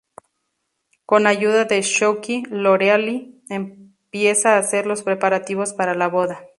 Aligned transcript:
Con 1.05 1.27
ayuda 1.27 1.65
de 1.65 1.83
Sookie, 1.83 2.41
Lorelai 2.49 3.39
empieza 3.49 4.55
a 4.55 4.57
hacer 4.57 4.87
los 4.87 5.03
preparativos 5.03 5.73
para 5.73 5.93
la 5.93 6.07
boda. 6.07 6.47